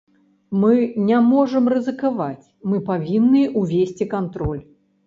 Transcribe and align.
Мы 0.61 0.71
не 1.09 1.17
можам 1.27 1.69
рызыкаваць, 1.75 2.51
мы 2.73 2.83
павінны 2.91 3.47
ўвесці 3.63 4.13
кантроль. 4.17 4.63